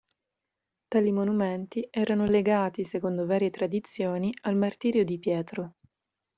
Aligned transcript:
Tali 0.87 1.11
monumenti 1.11 1.87
erano 1.91 2.25
legati, 2.25 2.83
secondo 2.85 3.27
varie 3.27 3.51
tradizioni, 3.51 4.33
al 4.41 4.55
martirio 4.55 5.03
di 5.05 5.19
Pietro. 5.19 5.75